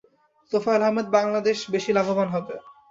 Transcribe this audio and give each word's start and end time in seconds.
তোফায়েল 0.51 0.83
আহমেদ 0.85 1.07
বাংলাদেশ 1.11 1.57
বেশি 1.73 1.91
লাভবান 1.93 2.27
হবে। 2.35 2.55